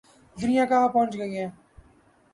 دنیا 0.37 0.63
کہاں 0.65 0.87
پہنچ 0.89 1.17
گئی 1.17 1.37
ہے۔ 1.37 1.47